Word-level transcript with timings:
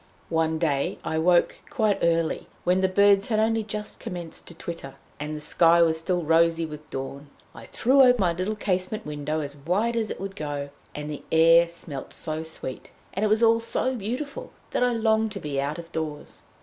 One 0.29 0.57
day 0.57 0.97
I 1.03 1.19
woke 1.19 1.61
quite 1.69 1.99
early, 2.01 2.47
when 2.63 2.81
the 2.81 2.87
birds 2.87 3.27
had 3.27 3.37
only 3.37 3.61
just 3.63 3.99
commenced 3.99 4.47
to 4.47 4.55
twitter, 4.55 4.95
and 5.19 5.35
the 5.35 5.39
sky 5.39 5.83
was 5.83 5.99
still 5.99 6.23
rosy 6.23 6.65
with 6.65 6.89
dawn. 6.89 7.29
I 7.53 7.67
threw 7.67 8.01
open 8.01 8.15
my 8.17 8.33
little 8.33 8.55
casement 8.55 9.05
window 9.05 9.41
as 9.41 9.55
wide 9.55 9.95
as 9.95 10.09
it 10.09 10.19
would 10.19 10.35
go, 10.35 10.69
and 10.95 11.07
the 11.07 11.21
air 11.31 11.69
smelt 11.69 12.13
so 12.13 12.41
sweet, 12.41 12.89
and 13.13 13.23
it 13.23 13.27
was 13.27 13.43
all 13.43 13.59
so 13.59 13.95
beautiful, 13.95 14.51
that 14.71 14.81
I 14.81 14.91
longed 14.91 15.33
to 15.33 15.39
be 15.39 15.61
out 15.61 15.77
of 15.77 15.91
doors. 15.91 16.41